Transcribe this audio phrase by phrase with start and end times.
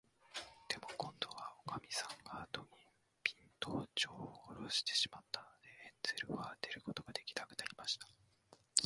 [0.67, 2.67] でも、こんどは、おかみさんが戸に、
[3.21, 8.07] ぴんと、じょうをおろしてしまったので、ヘンゼルは出ることができなくなりました。